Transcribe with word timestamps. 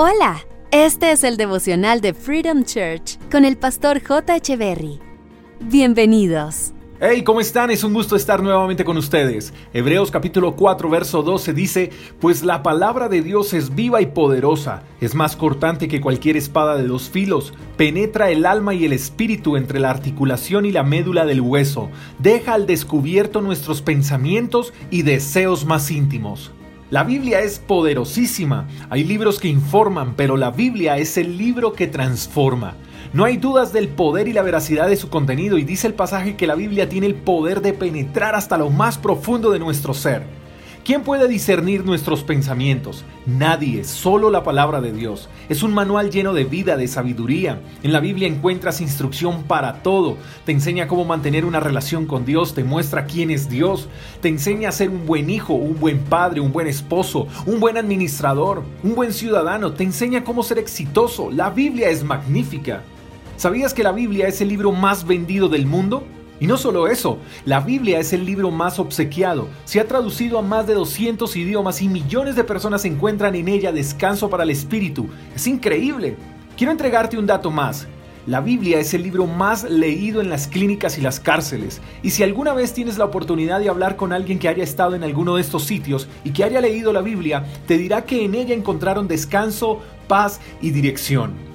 Hola, 0.00 0.46
este 0.70 1.10
es 1.10 1.24
el 1.24 1.36
devocional 1.36 2.00
de 2.00 2.14
Freedom 2.14 2.62
Church 2.62 3.18
con 3.32 3.44
el 3.44 3.56
pastor 3.56 4.00
J. 4.00 4.38
Berry. 4.56 5.00
Bienvenidos. 5.58 6.72
Hey, 7.00 7.24
¿cómo 7.24 7.40
están? 7.40 7.72
Es 7.72 7.82
un 7.82 7.94
gusto 7.94 8.14
estar 8.14 8.40
nuevamente 8.40 8.84
con 8.84 8.96
ustedes. 8.96 9.52
Hebreos 9.74 10.12
capítulo 10.12 10.54
4, 10.54 10.88
verso 10.88 11.24
12 11.24 11.52
dice, 11.52 11.90
Pues 12.20 12.44
la 12.44 12.62
palabra 12.62 13.08
de 13.08 13.22
Dios 13.22 13.52
es 13.54 13.74
viva 13.74 14.00
y 14.00 14.06
poderosa, 14.06 14.84
es 15.00 15.16
más 15.16 15.34
cortante 15.34 15.88
que 15.88 16.00
cualquier 16.00 16.36
espada 16.36 16.76
de 16.76 16.86
dos 16.86 17.10
filos, 17.10 17.52
penetra 17.76 18.30
el 18.30 18.46
alma 18.46 18.74
y 18.74 18.84
el 18.84 18.92
espíritu 18.92 19.56
entre 19.56 19.80
la 19.80 19.90
articulación 19.90 20.64
y 20.64 20.70
la 20.70 20.84
médula 20.84 21.26
del 21.26 21.40
hueso, 21.40 21.90
deja 22.20 22.54
al 22.54 22.68
descubierto 22.68 23.40
nuestros 23.40 23.82
pensamientos 23.82 24.72
y 24.92 25.02
deseos 25.02 25.64
más 25.64 25.90
íntimos. 25.90 26.52
La 26.90 27.04
Biblia 27.04 27.40
es 27.40 27.58
poderosísima. 27.58 28.66
Hay 28.88 29.04
libros 29.04 29.38
que 29.38 29.48
informan, 29.48 30.14
pero 30.16 30.38
la 30.38 30.50
Biblia 30.50 30.96
es 30.96 31.18
el 31.18 31.36
libro 31.36 31.74
que 31.74 31.86
transforma. 31.86 32.76
No 33.12 33.24
hay 33.24 33.36
dudas 33.36 33.74
del 33.74 33.88
poder 33.88 34.26
y 34.26 34.32
la 34.32 34.40
veracidad 34.40 34.88
de 34.88 34.96
su 34.96 35.10
contenido 35.10 35.58
y 35.58 35.64
dice 35.64 35.86
el 35.86 35.92
pasaje 35.92 36.34
que 36.34 36.46
la 36.46 36.54
Biblia 36.54 36.88
tiene 36.88 37.06
el 37.06 37.14
poder 37.14 37.60
de 37.60 37.74
penetrar 37.74 38.34
hasta 38.34 38.56
lo 38.56 38.70
más 38.70 38.96
profundo 38.96 39.50
de 39.50 39.58
nuestro 39.58 39.92
ser. 39.92 40.37
¿Quién 40.88 41.02
puede 41.02 41.28
discernir 41.28 41.84
nuestros 41.84 42.24
pensamientos? 42.24 43.04
Nadie, 43.26 43.84
solo 43.84 44.30
la 44.30 44.42
palabra 44.42 44.80
de 44.80 44.90
Dios. 44.90 45.28
Es 45.50 45.62
un 45.62 45.74
manual 45.74 46.08
lleno 46.08 46.32
de 46.32 46.44
vida, 46.44 46.78
de 46.78 46.88
sabiduría. 46.88 47.60
En 47.82 47.92
la 47.92 48.00
Biblia 48.00 48.26
encuentras 48.26 48.80
instrucción 48.80 49.42
para 49.42 49.82
todo. 49.82 50.16
Te 50.46 50.52
enseña 50.52 50.88
cómo 50.88 51.04
mantener 51.04 51.44
una 51.44 51.60
relación 51.60 52.06
con 52.06 52.24
Dios, 52.24 52.54
te 52.54 52.64
muestra 52.64 53.04
quién 53.04 53.30
es 53.30 53.50
Dios, 53.50 53.86
te 54.22 54.28
enseña 54.28 54.70
a 54.70 54.72
ser 54.72 54.88
un 54.88 55.04
buen 55.04 55.28
hijo, 55.28 55.52
un 55.52 55.78
buen 55.78 55.98
padre, 55.98 56.40
un 56.40 56.52
buen 56.52 56.66
esposo, 56.66 57.26
un 57.44 57.60
buen 57.60 57.76
administrador, 57.76 58.62
un 58.82 58.94
buen 58.94 59.12
ciudadano, 59.12 59.74
te 59.74 59.84
enseña 59.84 60.24
cómo 60.24 60.42
ser 60.42 60.56
exitoso. 60.56 61.30
La 61.30 61.50
Biblia 61.50 61.90
es 61.90 62.02
magnífica. 62.02 62.82
¿Sabías 63.36 63.74
que 63.74 63.82
la 63.82 63.92
Biblia 63.92 64.26
es 64.26 64.40
el 64.40 64.48
libro 64.48 64.72
más 64.72 65.06
vendido 65.06 65.50
del 65.50 65.66
mundo? 65.66 66.06
Y 66.40 66.46
no 66.46 66.56
solo 66.56 66.86
eso, 66.86 67.18
la 67.44 67.60
Biblia 67.60 67.98
es 67.98 68.12
el 68.12 68.24
libro 68.24 68.50
más 68.50 68.78
obsequiado, 68.78 69.48
se 69.64 69.80
ha 69.80 69.88
traducido 69.88 70.38
a 70.38 70.42
más 70.42 70.66
de 70.66 70.74
200 70.74 71.34
idiomas 71.36 71.82
y 71.82 71.88
millones 71.88 72.36
de 72.36 72.44
personas 72.44 72.84
encuentran 72.84 73.34
en 73.34 73.48
ella 73.48 73.72
descanso 73.72 74.30
para 74.30 74.44
el 74.44 74.50
espíritu. 74.50 75.08
Es 75.34 75.46
increíble. 75.46 76.16
Quiero 76.56 76.72
entregarte 76.72 77.18
un 77.18 77.26
dato 77.26 77.50
más. 77.50 77.88
La 78.26 78.40
Biblia 78.40 78.78
es 78.78 78.92
el 78.92 79.04
libro 79.04 79.26
más 79.26 79.64
leído 79.64 80.20
en 80.20 80.28
las 80.28 80.48
clínicas 80.48 80.98
y 80.98 81.00
las 81.00 81.18
cárceles. 81.18 81.80
Y 82.02 82.10
si 82.10 82.22
alguna 82.22 82.52
vez 82.52 82.74
tienes 82.74 82.98
la 82.98 83.06
oportunidad 83.06 83.58
de 83.58 83.70
hablar 83.70 83.96
con 83.96 84.12
alguien 84.12 84.38
que 84.38 84.48
haya 84.48 84.62
estado 84.62 84.94
en 84.94 85.02
alguno 85.02 85.36
de 85.36 85.40
estos 85.40 85.64
sitios 85.64 86.08
y 86.24 86.32
que 86.32 86.44
haya 86.44 86.60
leído 86.60 86.92
la 86.92 87.00
Biblia, 87.00 87.46
te 87.66 87.78
dirá 87.78 88.04
que 88.04 88.24
en 88.24 88.34
ella 88.34 88.54
encontraron 88.54 89.08
descanso, 89.08 89.80
paz 90.08 90.40
y 90.60 90.72
dirección. 90.72 91.47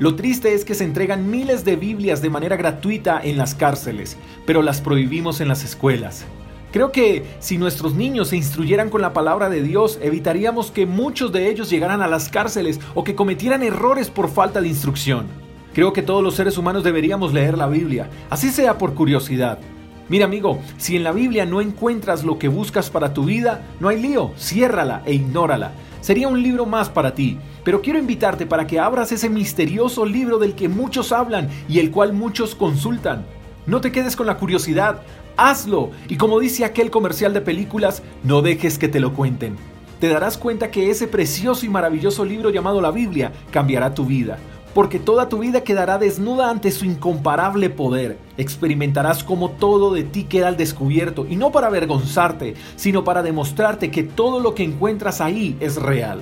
Lo 0.00 0.16
triste 0.16 0.54
es 0.54 0.64
que 0.64 0.74
se 0.74 0.82
entregan 0.82 1.30
miles 1.30 1.64
de 1.64 1.76
Biblias 1.76 2.20
de 2.20 2.28
manera 2.28 2.56
gratuita 2.56 3.20
en 3.22 3.36
las 3.36 3.54
cárceles, 3.54 4.16
pero 4.44 4.60
las 4.60 4.80
prohibimos 4.80 5.40
en 5.40 5.46
las 5.46 5.62
escuelas. 5.62 6.24
Creo 6.72 6.90
que 6.90 7.22
si 7.38 7.58
nuestros 7.58 7.94
niños 7.94 8.30
se 8.30 8.36
instruyeran 8.36 8.90
con 8.90 9.00
la 9.00 9.12
palabra 9.12 9.48
de 9.48 9.62
Dios, 9.62 10.00
evitaríamos 10.02 10.72
que 10.72 10.86
muchos 10.86 11.30
de 11.30 11.48
ellos 11.48 11.70
llegaran 11.70 12.02
a 12.02 12.08
las 12.08 12.28
cárceles 12.28 12.80
o 12.94 13.04
que 13.04 13.14
cometieran 13.14 13.62
errores 13.62 14.10
por 14.10 14.28
falta 14.28 14.60
de 14.60 14.66
instrucción. 14.66 15.26
Creo 15.72 15.92
que 15.92 16.02
todos 16.02 16.24
los 16.24 16.34
seres 16.34 16.58
humanos 16.58 16.82
deberíamos 16.82 17.32
leer 17.32 17.56
la 17.56 17.68
Biblia, 17.68 18.10
así 18.30 18.50
sea 18.50 18.76
por 18.78 18.94
curiosidad. 18.94 19.60
Mira 20.08 20.24
amigo, 20.24 20.58
si 20.76 20.96
en 20.96 21.04
la 21.04 21.12
Biblia 21.12 21.46
no 21.46 21.60
encuentras 21.60 22.24
lo 22.24 22.40
que 22.40 22.48
buscas 22.48 22.90
para 22.90 23.14
tu 23.14 23.24
vida, 23.24 23.62
no 23.78 23.88
hay 23.88 24.02
lío, 24.02 24.32
ciérrala 24.36 25.02
e 25.06 25.14
ignórala. 25.14 25.70
Sería 26.04 26.28
un 26.28 26.42
libro 26.42 26.66
más 26.66 26.90
para 26.90 27.14
ti, 27.14 27.38
pero 27.64 27.80
quiero 27.80 27.98
invitarte 27.98 28.44
para 28.44 28.66
que 28.66 28.78
abras 28.78 29.10
ese 29.10 29.30
misterioso 29.30 30.04
libro 30.04 30.38
del 30.38 30.54
que 30.54 30.68
muchos 30.68 31.12
hablan 31.12 31.48
y 31.66 31.78
el 31.78 31.90
cual 31.90 32.12
muchos 32.12 32.54
consultan. 32.54 33.24
No 33.64 33.80
te 33.80 33.90
quedes 33.90 34.14
con 34.14 34.26
la 34.26 34.36
curiosidad, 34.36 35.00
hazlo 35.38 35.92
y 36.06 36.18
como 36.18 36.40
dice 36.40 36.66
aquel 36.66 36.90
comercial 36.90 37.32
de 37.32 37.40
películas, 37.40 38.02
no 38.22 38.42
dejes 38.42 38.78
que 38.78 38.88
te 38.88 39.00
lo 39.00 39.14
cuenten. 39.14 39.56
Te 39.98 40.08
darás 40.08 40.36
cuenta 40.36 40.70
que 40.70 40.90
ese 40.90 41.08
precioso 41.08 41.64
y 41.64 41.70
maravilloso 41.70 42.22
libro 42.26 42.50
llamado 42.50 42.82
la 42.82 42.90
Biblia 42.90 43.32
cambiará 43.50 43.94
tu 43.94 44.04
vida 44.04 44.36
porque 44.74 44.98
toda 44.98 45.28
tu 45.28 45.38
vida 45.38 45.62
quedará 45.62 45.98
desnuda 45.98 46.50
ante 46.50 46.70
su 46.72 46.84
incomparable 46.84 47.70
poder. 47.70 48.18
Experimentarás 48.36 49.22
cómo 49.22 49.50
todo 49.50 49.94
de 49.94 50.02
ti 50.02 50.24
queda 50.24 50.48
al 50.48 50.56
descubierto, 50.56 51.26
y 51.28 51.36
no 51.36 51.52
para 51.52 51.68
avergonzarte, 51.68 52.54
sino 52.76 53.04
para 53.04 53.22
demostrarte 53.22 53.90
que 53.90 54.02
todo 54.02 54.40
lo 54.40 54.54
que 54.54 54.64
encuentras 54.64 55.20
ahí 55.20 55.56
es 55.60 55.76
real. 55.76 56.20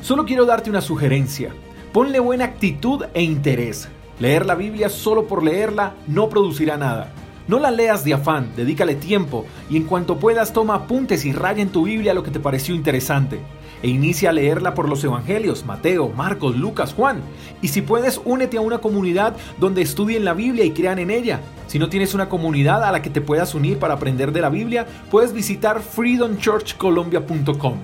Solo 0.00 0.24
quiero 0.24 0.46
darte 0.46 0.70
una 0.70 0.80
sugerencia. 0.80 1.52
Ponle 1.92 2.18
buena 2.18 2.46
actitud 2.46 3.04
e 3.12 3.22
interés. 3.22 3.88
Leer 4.18 4.46
la 4.46 4.54
Biblia 4.54 4.88
solo 4.88 5.26
por 5.26 5.42
leerla 5.42 5.94
no 6.06 6.28
producirá 6.28 6.76
nada. 6.76 7.12
No 7.48 7.58
la 7.58 7.70
leas 7.70 8.04
de 8.04 8.14
afán, 8.14 8.52
dedícale 8.56 8.94
tiempo 8.94 9.44
y 9.68 9.76
en 9.76 9.84
cuanto 9.84 10.18
puedas 10.18 10.52
toma 10.52 10.74
apuntes 10.74 11.24
y 11.24 11.32
raya 11.32 11.62
en 11.62 11.70
tu 11.70 11.84
Biblia 11.84 12.14
lo 12.14 12.22
que 12.22 12.30
te 12.30 12.40
pareció 12.40 12.74
interesante 12.74 13.40
e 13.82 13.88
inicia 13.88 14.30
a 14.30 14.32
leerla 14.32 14.74
por 14.74 14.88
los 14.88 15.02
evangelios, 15.04 15.66
Mateo, 15.66 16.08
Marcos, 16.08 16.56
Lucas, 16.56 16.94
Juan. 16.94 17.20
Y 17.60 17.68
si 17.68 17.82
puedes, 17.82 18.20
únete 18.24 18.56
a 18.56 18.60
una 18.60 18.78
comunidad 18.78 19.34
donde 19.58 19.82
estudien 19.82 20.24
la 20.24 20.34
Biblia 20.34 20.64
y 20.64 20.70
crean 20.70 21.00
en 21.00 21.10
ella. 21.10 21.40
Si 21.66 21.78
no 21.78 21.88
tienes 21.88 22.14
una 22.14 22.28
comunidad 22.28 22.84
a 22.84 22.92
la 22.92 23.02
que 23.02 23.10
te 23.10 23.20
puedas 23.20 23.54
unir 23.54 23.78
para 23.78 23.94
aprender 23.94 24.32
de 24.32 24.40
la 24.40 24.50
Biblia, 24.50 24.86
puedes 25.10 25.32
visitar 25.32 25.80
freedomchurchcolombia.com. 25.82 27.74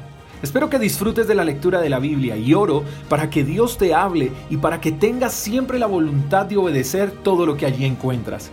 Espero 0.40 0.70
que 0.70 0.78
disfrutes 0.78 1.26
de 1.26 1.34
la 1.34 1.44
lectura 1.44 1.80
de 1.80 1.88
la 1.88 1.98
Biblia 1.98 2.36
y 2.36 2.54
oro 2.54 2.84
para 3.08 3.28
que 3.28 3.42
Dios 3.42 3.76
te 3.76 3.92
hable 3.92 4.30
y 4.50 4.58
para 4.58 4.80
que 4.80 4.92
tengas 4.92 5.32
siempre 5.32 5.80
la 5.80 5.86
voluntad 5.86 6.46
de 6.46 6.56
obedecer 6.56 7.10
todo 7.10 7.44
lo 7.44 7.56
que 7.56 7.66
allí 7.66 7.84
encuentras. 7.84 8.52